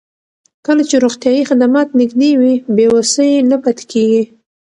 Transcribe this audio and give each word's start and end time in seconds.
کله 0.65 0.83
چې 0.89 0.95
روغتیايي 1.03 1.43
خدمات 1.49 1.89
نږدې 1.99 2.31
وي، 2.39 2.55
بې 2.75 2.85
وسۍ 2.93 3.31
نه 3.51 3.57
پاتې 3.63 3.83
کېږي. 3.91 4.23